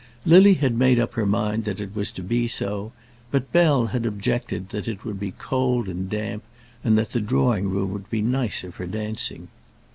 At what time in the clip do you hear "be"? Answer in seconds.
2.23-2.47, 5.19-5.29, 8.09-8.23